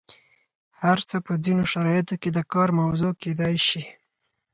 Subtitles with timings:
[0.83, 3.83] هر څه په ځینو شرایطو کې د کار موضوع کیدای شي.